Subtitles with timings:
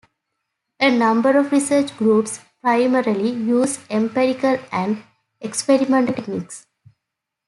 [0.79, 5.03] A number of research groups primarily use empirical and
[5.41, 6.65] experimental techniques.